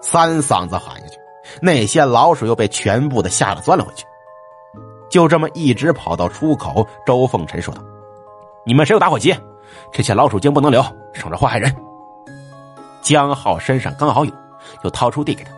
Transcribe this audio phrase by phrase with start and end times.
[0.00, 1.18] 三嗓子喊下去，
[1.60, 4.04] 那些老鼠又被全部的吓得钻了回去。
[5.10, 7.82] 就这么一直跑到出口，周凤臣说道
[8.64, 9.34] ：“你们谁有打火机？
[9.92, 10.84] 这些老鼠精不能留，
[11.14, 11.74] 省着祸害人。”
[13.00, 14.32] 江浩身上刚好有，
[14.82, 15.50] 就掏出递给他。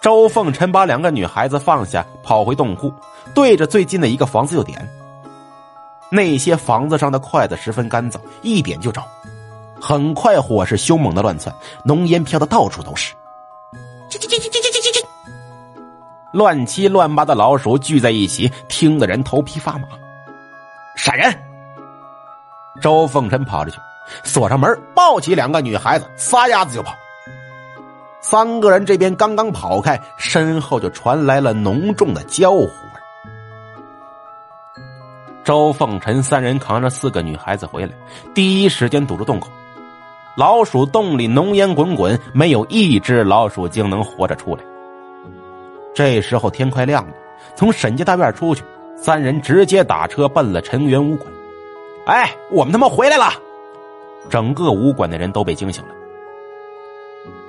[0.00, 2.92] 周凤臣把两个女孩子放下，跑回洞窟，
[3.34, 4.88] 对着最近的一个房子又点。
[6.10, 9.02] 那些房子上的筷子十分干燥，一点就着。
[9.80, 11.54] 很快，火势凶猛的乱窜，
[11.84, 13.14] 浓烟飘的到处都是。
[16.32, 19.88] 乱七乱八的老鼠聚在一起，听得人头皮发麻。
[20.94, 21.32] 闪人！
[22.80, 23.78] 周凤臣跑着去，
[24.22, 26.94] 锁上门，抱起两个女孩子，撒丫子就跑。
[28.20, 32.72] 三个人这边刚刚跑开，身后就传来了浓重的焦糊味。
[35.44, 37.92] 周凤臣三人扛着四个女孩子回来，
[38.34, 39.48] 第一时间堵住洞口。
[40.36, 44.62] 老鼠洞里浓烟滚滚，没有一只老鼠精能活着出来。
[45.98, 47.12] 这时候天快亮了，
[47.56, 48.62] 从沈家大院出去，
[48.96, 51.28] 三人直接打车奔了陈元武馆。
[52.06, 53.32] 哎，我们他妈回来了！
[54.30, 55.90] 整个武馆的人都被惊醒了。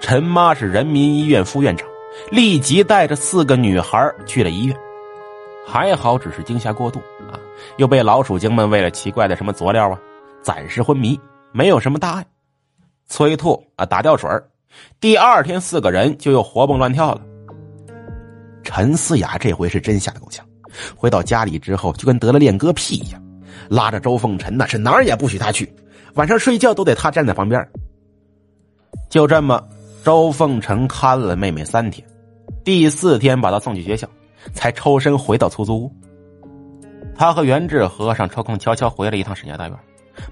[0.00, 1.88] 陈妈是人民医院副院长，
[2.32, 4.76] 立即带着四个女孩去了医院。
[5.64, 6.98] 还好只是惊吓过度
[7.30, 7.38] 啊，
[7.76, 9.96] 又被老鼠精们喂了奇怪的什么佐料啊，
[10.42, 11.16] 暂时昏迷，
[11.52, 12.26] 没有什么大碍。
[13.06, 14.28] 催吐啊，打吊水
[14.98, 17.20] 第二天四个人就又活蹦乱跳了。
[18.74, 20.46] 陈思雅这回是真吓得够呛，
[20.96, 23.22] 回到家里之后就跟得了恋歌癖一样，
[23.68, 25.70] 拉着周凤臣那是哪儿也不许他去，
[26.14, 27.68] 晚上睡觉都得他站在旁边。
[29.10, 29.62] 就这么。
[30.04, 32.04] 周凤成看了妹妹三天，
[32.64, 34.08] 第四天把她送去学校，
[34.52, 35.92] 才抽身回到出租屋。
[37.14, 39.78] 他和元志和尚抽空悄悄回了一趟沈家大院，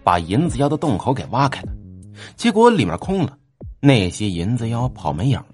[0.02, 1.68] 把银子妖的洞口给挖开了，
[2.34, 3.36] 结果里面空了，
[3.78, 5.49] 那些银子妖跑没影了。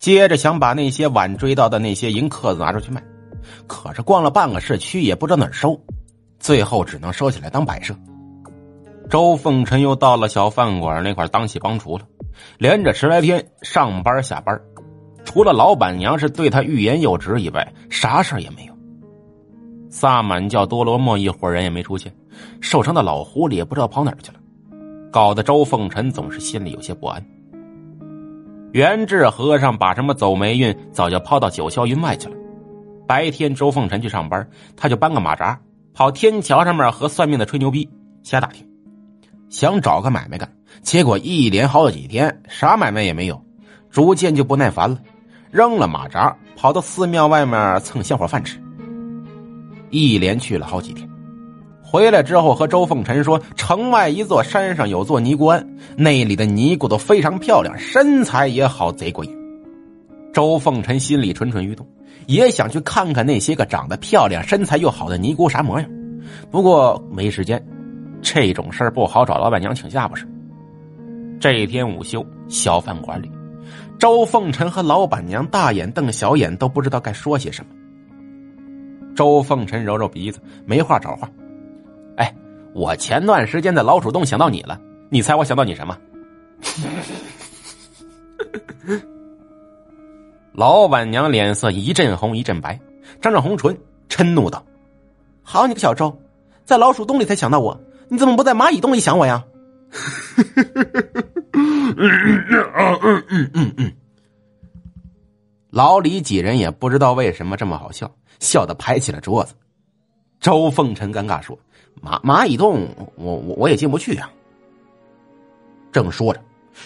[0.00, 3.02] 接着想把那些晚追到的那些银壳子拿出去卖，
[3.66, 5.78] 可是逛了半个市区也不知道哪儿收，
[6.38, 7.94] 最后只能收起来当摆设。
[9.10, 12.04] 周凤臣又到了小饭馆那块当起帮厨了。
[12.56, 14.58] 连着十来天上班下班，
[15.22, 18.74] 除了老板娘是对他欲言又止以外，啥事也没有。
[19.90, 22.10] 萨满教多罗莫一伙人也没出现，
[22.62, 24.38] 受伤的老狐狸也不知道跑哪儿去了，
[25.10, 27.22] 搞得周凤臣总是心里有些不安。
[28.72, 32.36] 元志和尚把什么走霉运早就抛到九霄云外去了。
[33.06, 35.58] 白天周凤臣去上班，他就搬个马扎
[35.92, 37.88] 跑天桥上面和算命的吹牛逼，
[38.22, 38.64] 瞎打听，
[39.48, 40.48] 想找个买卖干。
[40.82, 43.44] 结果一连好几天，啥买卖也没有，
[43.90, 44.96] 逐渐就不耐烦了，
[45.50, 48.56] 扔了马扎，跑到寺庙外面蹭香火饭吃。
[49.90, 51.09] 一连去了好几天，
[51.90, 59.36] 回来之后和周凤臣说，城外一座山上有座尼姑庵，那里的尼姑都非常漂亮，身材也好，贼过瘾。
[60.32, 61.84] 周凤臣心里蠢蠢欲动，
[62.26, 65.90] 也想去看看那些个长得漂亮、身材又好的尼姑啥模样，
[66.48, 67.60] 不过没时间，
[68.22, 70.24] 这种事儿不好找老板娘请假不是。
[71.40, 73.28] 这一天午休，小饭馆里，
[73.98, 77.70] 周凤臣和老板娘大眼瞪小眼，都不知道该说些什么。
[79.16, 81.28] 周凤臣揉揉鼻子，没话找话。
[82.74, 85.96] 我前段时间在老鼠洞想到你了，你猜我想到你什么？
[90.52, 92.78] 老板娘脸色一阵红一阵白，
[93.20, 93.76] 张着红唇，
[94.08, 94.64] 嗔怒道
[95.42, 96.16] ：“好你个小周，
[96.64, 97.78] 在老鼠洞里才想到我，
[98.08, 99.44] 你怎么不在蚂蚁洞里想我呀？”
[101.54, 103.92] 嗯嗯嗯嗯嗯，
[105.70, 109.54] 老李几人也不知道为什么这么好笑，笑得拍起了桌子。
[110.40, 111.58] 周凤臣尴尬说
[112.02, 114.30] ：“蚂蚂蚁洞，我我我也进不去呀。”
[115.92, 116.40] 正说着，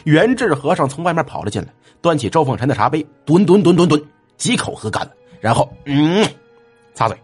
[0.05, 1.69] 元志和尚从外面跑了进来，
[2.01, 4.03] 端起周凤臣的茶杯，吨吨吨吨吨，
[4.37, 6.27] 几口喝干了，然后嗯，
[6.95, 7.17] 擦嘴。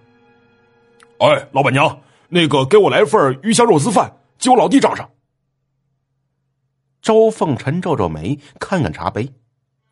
[1.19, 5.11] 哎，老板娘，那个给我来份鱼香肉丝饭，记我老弟账上。
[7.03, 9.29] 周凤臣皱皱眉，看看茶杯，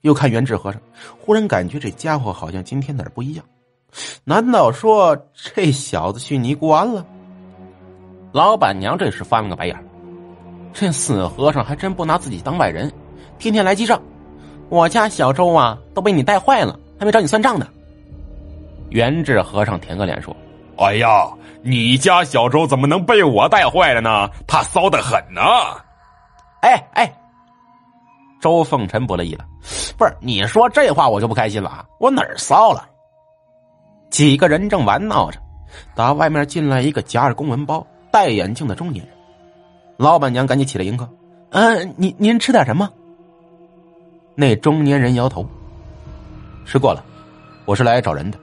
[0.02, 0.80] 又看元志和尚，
[1.18, 3.44] 忽然感觉这家伙好像今天哪儿不一样。
[4.24, 5.16] 难道说
[5.54, 7.04] 这小子去尼姑庵了？
[8.32, 9.76] 老板娘这时翻了个白眼
[10.72, 12.92] 这死和尚还真不拿自己当外人，
[13.38, 14.00] 天天来记账。
[14.68, 17.66] 我家小周啊，都被你带坏了，还没找你算账呢。
[18.90, 20.36] 元志和尚舔个脸说
[20.76, 21.26] ：“哎呀，
[21.62, 24.28] 你家小周怎么能被我带坏了呢？
[24.46, 25.40] 他骚得很呢。”
[26.60, 27.12] 哎哎，
[28.40, 29.44] 周凤臣不乐意了，
[29.96, 31.84] 不是你说这话我就不开心了啊！
[31.98, 32.86] 我哪儿骚了？
[34.10, 35.40] 几个人正玩闹着，
[35.94, 39.14] 打外面进来一个夹着公文包、戴眼镜的中年人。
[39.96, 41.08] 老板娘赶紧起来迎客
[41.50, 42.88] ：“嗯，您您吃点什么？”
[44.34, 45.46] 那中年人摇头
[46.64, 47.04] ：“吃过了，
[47.64, 48.38] 我是来找人的。”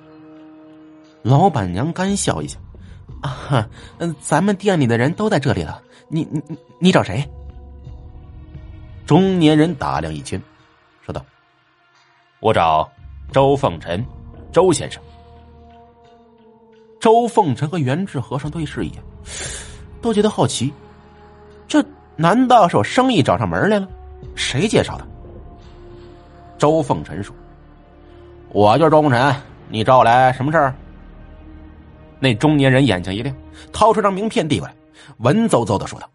[1.23, 2.59] 老板娘干笑一下
[3.23, 6.41] ：“啊哈，嗯，咱们店里的人都在这里了，你你
[6.79, 7.27] 你找谁？”
[9.07, 10.41] 中年人打量一圈，
[11.01, 11.25] 说道
[12.41, 12.89] ：“我找
[13.31, 14.05] 周凤臣，
[14.51, 15.01] 周先生。”
[17.05, 19.03] 周凤臣和元志和尚对视一眼，
[20.01, 20.73] 都觉得好奇：
[21.67, 21.85] 这
[22.15, 23.87] 难道是有生意找上门来了？
[24.33, 25.07] 谁介绍的？
[26.57, 27.35] 周凤臣说
[28.49, 29.35] ：“我就是周凤臣，
[29.69, 30.73] 你找我来什么事儿？”
[32.19, 33.35] 那中年人眼睛一亮，
[33.71, 34.75] 掏出张名片递过来，
[35.17, 36.09] 文绉绉的说道：“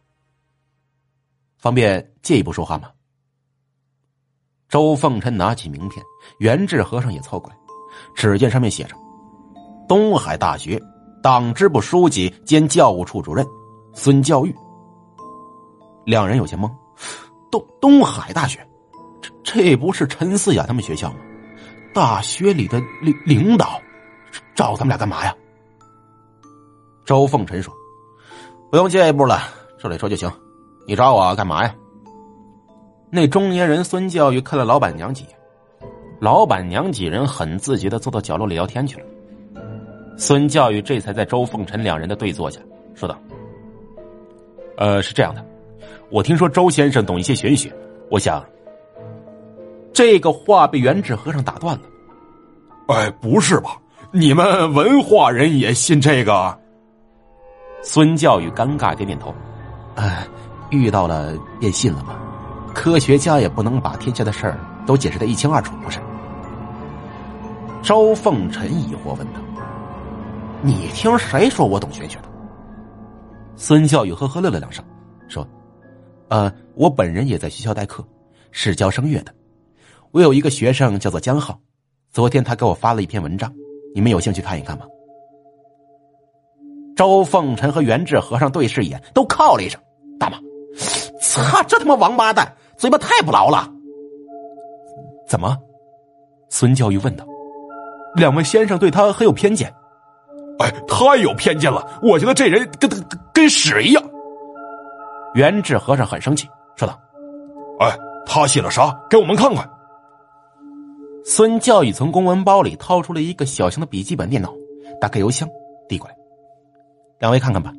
[1.56, 2.90] 方便借一步说话吗？”
[4.68, 6.04] 周凤臣拿起名片，
[6.40, 7.56] 元志和尚也凑过来，
[8.16, 8.96] 只见上面写着
[9.90, 10.80] ：“东海大学
[11.20, 13.44] 党支部书记兼教务处主任
[13.92, 14.54] 孙教育。”
[16.06, 16.70] 两人有些懵
[17.50, 18.64] ：“东东海大学，
[19.20, 21.16] 这这不是陈思雅他们学校吗？
[21.92, 23.82] 大学里的领领导
[24.54, 25.34] 找他们俩干嘛呀？”
[27.04, 27.74] 周凤臣说
[28.70, 29.40] ：“不用借一步了，
[29.76, 30.30] 这里说就行。
[30.86, 31.74] 你找我干嘛呀？”
[33.10, 35.36] 那中年人孙教育看了老板娘几眼，
[36.20, 39.06] 老板娘几人很自觉的坐到角落里聊天去了。
[40.16, 42.60] 孙教育这才在周凤臣两人的对坐下，
[42.94, 43.18] 说道
[44.76, 45.44] ：“呃，是这样的，
[46.10, 47.72] 我听说周先生懂一些玄学，
[48.10, 48.44] 我想……”
[49.92, 51.82] 这个话被元智和尚打断了。
[52.88, 53.76] “哎，不是吧？
[54.12, 56.58] 你们文化人也信这个？”
[57.82, 59.34] 孙教育尴尬点点头
[59.96, 60.26] ：“哎，
[60.70, 62.20] 遇到了便信了吧？”
[62.74, 65.98] 科学家也不能把天下的事儿都解释的一清二楚，不是？
[67.82, 69.40] 周凤臣疑惑问道
[70.62, 72.24] ：“你听谁说我懂玄学的？”
[73.56, 74.84] 孙教育呵呵乐了两声，
[75.28, 75.46] 说
[76.28, 78.04] ：“呃，我本人也在学校代课，
[78.50, 79.32] 是教声乐的。
[80.12, 81.58] 我有一个学生叫做江浩，
[82.10, 83.52] 昨天他给我发了一篇文章，
[83.94, 84.86] 你们有兴趣看一看吗？”
[86.96, 89.80] 周凤臣和元志和尚对视一眼，都靠了一声
[90.18, 90.38] ：“大妈。”
[91.20, 91.62] 操！
[91.68, 93.70] 这他妈王八蛋，嘴巴太不牢了。
[95.26, 95.56] 怎么？
[96.48, 97.24] 孙教育问道。
[98.16, 99.72] 两位先生对他很有偏见。
[100.60, 101.86] 哎，太有偏见了！
[102.02, 103.02] 我觉得这人跟跟
[103.32, 104.02] 跟屎一样。
[105.34, 106.98] 元志和尚很生气，说道
[107.80, 108.94] ：“哎，他写了啥？
[109.08, 109.68] 给我们看看。”
[111.24, 114.52] 孙教育从公文包里掏出了一个小型的笔记本电脑，
[115.00, 115.48] 打开邮箱，
[115.88, 116.14] 递过来
[117.20, 117.72] ：“两位看看吧，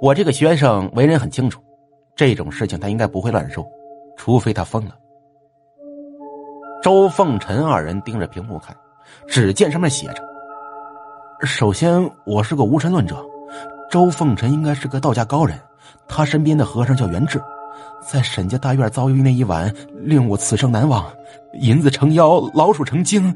[0.00, 1.60] 我这个学生为人很清楚。”
[2.16, 3.64] 这种事情他应该不会乱说，
[4.16, 4.96] 除非他疯了。
[6.82, 8.76] 周凤臣二人盯着屏幕看，
[9.26, 10.22] 只见上面写着
[11.42, 13.16] ：“首先，我是个无神论者，
[13.90, 15.58] 周凤臣应该是个道家高人，
[16.06, 17.40] 他身边的和尚叫元志，
[18.06, 21.10] 在沈家大院遭遇那一晚令我此生难忘，
[21.54, 23.34] 银子成妖，老鼠成精。”